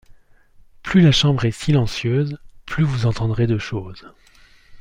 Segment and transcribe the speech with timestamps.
[0.81, 4.11] Plus la chambre est silencieuse, plus vous entendrez de choses.